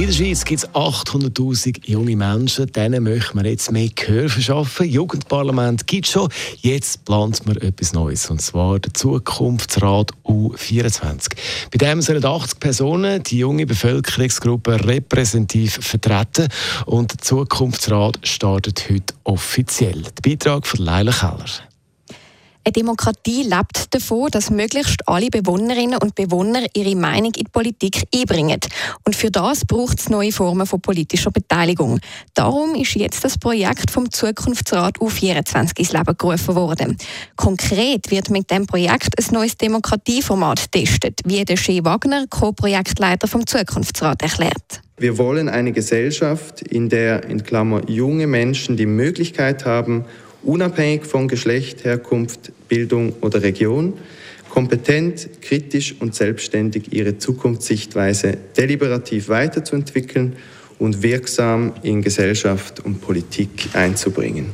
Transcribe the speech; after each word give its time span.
In 0.00 0.06
der 0.06 0.14
Schweiz 0.14 0.46
gibt 0.46 0.62
es 0.62 0.68
800.000 0.70 1.80
junge 1.84 2.16
Menschen, 2.16 2.72
denen 2.72 3.02
möchten 3.04 3.36
wir 3.38 3.50
jetzt 3.50 3.70
mehr 3.70 3.90
Gehör 3.94 4.30
verschaffen. 4.30 4.88
Jugendparlament 4.88 5.86
gibt 5.86 6.06
es 6.06 6.12
schon. 6.12 6.30
Jetzt 6.62 7.04
plant 7.04 7.44
man 7.44 7.58
etwas 7.58 7.92
Neues, 7.92 8.30
und 8.30 8.40
zwar 8.40 8.78
der 8.78 8.94
Zukunftsrat 8.94 10.12
U24. 10.24 11.32
Bei 11.70 11.76
dem 11.76 12.00
sollen 12.00 12.24
80 12.24 12.60
Personen 12.60 13.22
die 13.24 13.40
junge 13.40 13.66
Bevölkerungsgruppe 13.66 14.82
repräsentativ 14.86 15.74
vertreten 15.74 16.48
und 16.86 17.12
der 17.12 17.18
Zukunftsrat 17.18 18.20
startet 18.26 18.88
heute 18.88 19.12
offiziell. 19.24 20.00
Der 20.00 20.30
Beitrag 20.30 20.66
von 20.66 20.82
Leila 20.82 21.12
Keller. 21.12 21.69
Eine 22.62 22.72
Demokratie 22.72 23.42
lebt 23.42 23.94
davon, 23.94 24.30
dass 24.30 24.50
möglichst 24.50 25.08
alle 25.08 25.28
Bewohnerinnen 25.30 25.98
und 25.98 26.14
Bewohner 26.14 26.66
ihre 26.74 26.94
Meinung 26.94 27.32
in 27.36 27.44
die 27.44 27.50
Politik 27.50 28.02
einbringen. 28.14 28.60
Und 29.04 29.16
für 29.16 29.30
das 29.30 29.64
braucht 29.64 29.98
es 29.98 30.10
neue 30.10 30.30
Formen 30.30 30.66
von 30.66 30.80
politischer 30.80 31.30
Beteiligung. 31.30 32.00
Darum 32.34 32.74
ist 32.74 32.94
jetzt 32.96 33.24
das 33.24 33.38
Projekt 33.38 33.90
vom 33.90 34.10
Zukunftsrat 34.10 34.98
U24 34.98 35.78
ins 35.78 35.92
Leben 35.92 36.16
gerufen 36.18 36.54
worden. 36.54 36.98
Konkret 37.36 38.10
wird 38.10 38.28
mit 38.28 38.50
dem 38.50 38.66
Projekt 38.66 39.18
ein 39.18 39.34
neues 39.34 39.56
Demokratieformat 39.56 40.70
getestet, 40.70 41.20
wie 41.24 41.42
der 41.44 41.56
Shea 41.56 41.82
Wagner, 41.82 42.26
Co-Projektleiter 42.28 43.26
vom 43.26 43.46
Zukunftsrat, 43.46 44.20
erklärt. 44.22 44.82
Wir 44.98 45.16
wollen 45.16 45.48
eine 45.48 45.72
Gesellschaft, 45.72 46.60
in 46.60 46.90
der 46.90 47.24
in 47.24 47.42
Klammer 47.42 47.88
junge 47.88 48.26
Menschen 48.26 48.76
die 48.76 48.84
Möglichkeit 48.84 49.64
haben, 49.64 50.04
unabhängig 50.42 51.06
von 51.06 51.28
Geschlecht, 51.28 51.84
Herkunft, 51.84 52.52
Bildung 52.68 53.14
oder 53.20 53.42
Region, 53.42 53.94
kompetent, 54.48 55.28
kritisch 55.40 55.94
und 56.00 56.14
selbstständig 56.14 56.92
ihre 56.92 57.18
Zukunftssichtweise 57.18 58.36
deliberativ 58.56 59.28
weiterzuentwickeln 59.28 60.36
und 60.78 61.02
wirksam 61.02 61.74
in 61.82 62.02
Gesellschaft 62.02 62.80
und 62.80 63.00
Politik 63.00 63.68
einzubringen. 63.74 64.46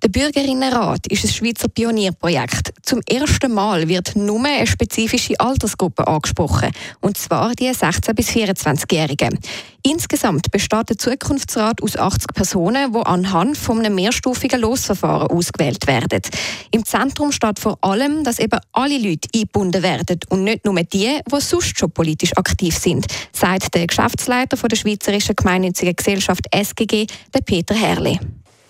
Der 0.00 0.10
Bürgerinnenrat 0.10 1.08
ist 1.08 1.24
ein 1.24 1.30
Schweizer 1.30 1.66
Pionierprojekt. 1.68 2.72
Zum 2.82 3.00
ersten 3.10 3.52
Mal 3.52 3.88
wird 3.88 4.14
nur 4.14 4.44
eine 4.44 4.64
spezifische 4.64 5.38
Altersgruppe 5.40 6.06
angesprochen, 6.06 6.70
und 7.00 7.18
zwar 7.18 7.52
die 7.56 7.68
16- 7.68 8.14
bis 8.14 8.28
24-Jährigen. 8.28 9.36
Insgesamt 9.82 10.52
besteht 10.52 10.90
der 10.90 10.98
Zukunftsrat 10.98 11.82
aus 11.82 11.96
80 11.96 12.28
Personen, 12.32 12.92
die 12.92 13.06
anhand 13.06 13.56
von 13.56 13.80
einem 13.80 13.96
mehrstufigen 13.96 14.60
Losverfahren 14.60 15.32
ausgewählt 15.32 15.88
werden. 15.88 16.22
Im 16.70 16.84
Zentrum 16.84 17.32
steht 17.32 17.58
vor 17.58 17.78
allem, 17.80 18.22
dass 18.22 18.38
eben 18.38 18.60
alle 18.70 18.98
Leute 18.98 19.28
eingebunden 19.34 19.82
werden 19.82 20.20
und 20.28 20.44
nicht 20.44 20.64
nur 20.64 20.80
die, 20.80 21.18
die 21.26 21.40
sonst 21.40 21.76
schon 21.76 21.90
politisch 21.90 22.36
aktiv 22.36 22.78
sind, 22.78 23.06
sagt 23.32 23.74
der 23.74 23.88
Geschäftsleiter 23.88 24.56
der 24.56 24.76
Schweizerischen 24.76 25.34
Gemeinnützigen 25.34 25.96
Gesellschaft 25.96 26.44
SGG, 26.52 27.06
der 27.34 27.40
Peter 27.40 27.74
Herrle. 27.74 28.20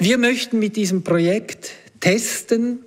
Wir 0.00 0.16
möchten 0.16 0.60
mit 0.60 0.76
diesem 0.76 1.02
Projekt 1.02 1.72
testen, 1.98 2.80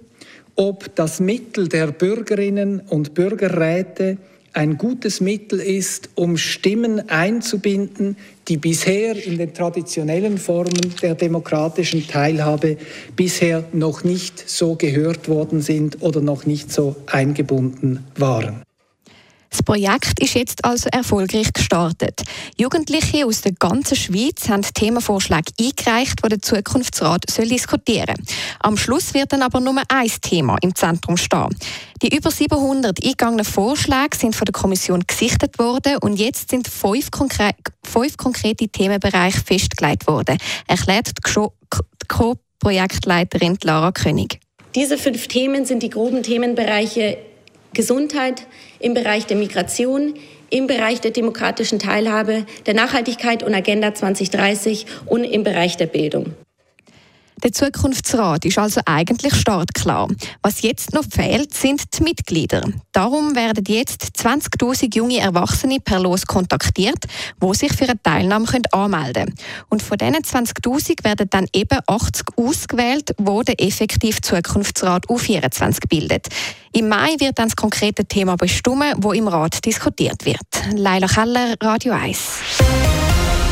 ob 0.56 0.95
das 0.95 1.20
Mittel 1.20 1.67
der 1.67 1.88
Bürgerinnen 1.88 2.80
und 2.88 3.14
Bürgerräte 3.14 4.17
ein 4.54 4.78
gutes 4.78 5.20
Mittel 5.20 5.59
ist, 5.59 6.09
um 6.16 6.38
Stimmen 6.38 7.09
einzubinden, 7.09 8.16
die 8.48 8.58
bisher 8.58 9.16
in 9.26 9.38
den 9.38 9.54
traditionellen 9.54 10.38
Formen 10.38 10.95
der 11.02 11.16
demokratischen 11.16 12.08
Teilhabe 12.08 12.78
bisher 13.16 13.66
noch 13.73 14.04
nicht 14.06 14.50
so 14.50 14.76
gehört 14.76 15.28
worden 15.28 15.62
sind 15.62 16.02
oder 16.02 16.22
noch 16.22 16.45
nicht 16.45 16.72
so 16.72 16.95
eingebunden 17.08 18.06
waren. 18.17 18.62
Das 19.52 19.64
Projekt 19.64 20.17
ist 20.22 20.34
jetzt 20.34 20.64
also 20.64 20.88
erfolgreich 20.94 21.52
gestartet. 21.52 22.22
Jugendliche 22.58 23.26
aus 23.26 23.42
der 23.42 23.52
ganzen 23.52 23.98
Schweiz 23.98 24.48
haben 24.48 24.62
Themenvorschläge 24.62 25.52
eingereicht, 25.60 26.23
die 26.23 26.30
der 26.30 26.42
Zukunftsrat 26.42 27.30
soll 27.30 27.50
diskutieren 27.50 28.16
soll. 28.16 28.36
Am 28.62 28.78
Schluss 28.78 29.14
wird 29.14 29.34
dann 29.34 29.42
aber 29.42 29.60
nur 29.60 29.76
ein 29.89 30.12
Thema 30.22 30.56
im 30.62 30.73
Zentrum 30.73 31.17
stehen. 31.17 31.54
Die 32.02 32.16
über 32.16 32.32
700 32.32 33.04
eingegangenen 33.04 33.44
Vorschläge 33.44 34.16
sind 34.17 34.38
von 34.38 34.45
der 34.45 34.54
Kommission 34.54 35.04
gesichtet 35.06 35.60
worden 35.60 35.98
und 35.98 36.18
jetzt 36.18 36.50
sind 36.50 36.70
fünf, 36.70 37.12
konkre 37.12 37.52
fünf 37.83 38.16
konkrete 38.16 38.70
Themenbereiche 38.70 39.42
festgelegt 39.42 40.08
worden, 40.08 40.38
erklärt 40.66 41.10
die 41.10 41.48
Co-Projektleiterin 42.08 43.58
Lara 43.64 43.92
König. 43.92 44.39
Diese 44.76 44.98
fünf 44.98 45.28
Themen 45.28 45.66
sind 45.66 45.83
die 45.83 45.89
groben 45.89 46.23
Themenbereiche 46.23 47.18
Gesundheit, 47.73 48.48
im 48.80 48.93
Bereich 48.93 49.26
der 49.26 49.37
Migration, 49.37 50.14
im 50.49 50.67
Bereich 50.67 50.99
der 50.99 51.11
demokratischen 51.11 51.80
Teilhabe, 51.80 52.45
der 52.65 52.73
Nachhaltigkeit 52.73 53.43
und 53.43 53.54
Agenda 53.54 53.93
2030 53.93 54.86
und 55.05 55.23
im 55.23 55.43
Bereich 55.43 55.77
der 55.77 55.87
Bildung. 55.87 56.33
Der 57.43 57.52
Zukunftsrat 57.52 58.45
ist 58.45 58.59
also 58.59 58.81
eigentlich 58.85 59.33
startklar. 59.33 60.07
Was 60.43 60.61
jetzt 60.61 60.93
noch 60.93 61.03
fehlt, 61.03 61.53
sind 61.55 61.81
die 61.97 62.03
Mitglieder. 62.03 62.61
Darum 62.91 63.35
werden 63.35 63.63
jetzt 63.67 64.11
20.000 64.19 64.95
junge 64.95 65.19
Erwachsene 65.19 65.79
per 65.79 65.99
Los 65.99 66.27
kontaktiert, 66.27 67.05
wo 67.39 67.53
sich 67.53 67.73
für 67.73 67.85
eine 67.85 68.02
Teilnahme 68.03 68.45
anmelden 68.71 69.25
können. 69.25 69.35
Und 69.69 69.81
von 69.81 69.97
diesen 69.97 70.17
20.000 70.17 71.03
werden 71.03 71.27
dann 71.31 71.47
eben 71.53 71.79
80 71.87 72.25
ausgewählt, 72.37 73.15
wo 73.17 73.41
der 73.41 73.59
effektiv 73.59 74.21
Zukunftsrat 74.21 75.08
U24 75.08 75.87
bildet. 75.89 76.27
Im 76.73 76.89
Mai 76.89 77.15
wird 77.19 77.39
dann 77.39 77.47
das 77.47 77.55
konkrete 77.55 78.05
Thema 78.05 78.35
bestimmen, 78.35 78.93
wo 78.97 79.13
im 79.13 79.27
Rat 79.27 79.65
diskutiert 79.65 80.25
wird. 80.25 80.37
Leila 80.73 81.08
Keller, 81.08 81.55
Radio 81.59 81.93
1. 81.93 82.90